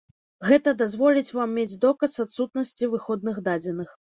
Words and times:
Гэта 0.51 0.71
дазволіць 0.81 1.33
вам 1.39 1.53
мець 1.59 1.75
доказ 1.85 2.17
адсутнасці 2.25 2.91
выходных 2.97 3.35
дадзеных. 3.51 3.97